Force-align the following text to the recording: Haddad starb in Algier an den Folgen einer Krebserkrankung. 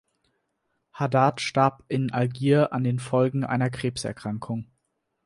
Haddad 0.93 1.41
starb 1.41 1.83
in 1.87 2.11
Algier 2.11 2.73
an 2.73 2.83
den 2.83 2.97
Folgen 2.97 3.43
einer 3.43 3.69
Krebserkrankung. 3.69 4.65